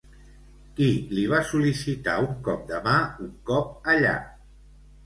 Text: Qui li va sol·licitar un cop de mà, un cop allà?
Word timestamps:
Qui 0.79 0.87
li 1.17 1.25
va 1.33 1.43
sol·licitar 1.51 2.17
un 2.25 2.35
cop 2.49 2.67
de 2.73 2.83
mà, 2.89 2.99
un 3.29 3.33
cop 3.53 3.73
allà? 3.97 4.21